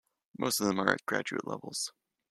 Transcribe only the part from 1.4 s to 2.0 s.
levels.